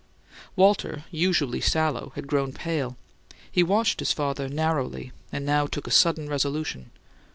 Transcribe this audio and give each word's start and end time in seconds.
Walter, 0.55 1.03
usually 1.11 1.61
sallow, 1.61 2.11
had 2.15 2.25
grown 2.25 2.53
pale: 2.53 2.97
he 3.51 3.61
watched 3.61 3.99
his 3.99 4.11
father 4.13 4.49
narrowly, 4.49 5.11
and 5.31 5.45
now 5.45 5.67
took 5.67 5.85
a 5.85 5.91
sudden 5.91 6.27
resolution. 6.27 6.89